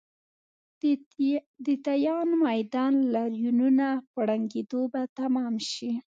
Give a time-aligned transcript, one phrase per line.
[1.65, 5.91] د تیان میدان لاریونونه په ړنګېدو به تمام شي.